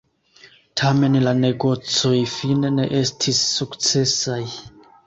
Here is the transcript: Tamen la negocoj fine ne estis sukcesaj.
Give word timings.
Tamen 0.81 1.17
la 1.27 1.33
negocoj 1.43 2.15
fine 2.35 2.75
ne 2.81 2.89
estis 3.03 3.47
sukcesaj. 3.53 4.43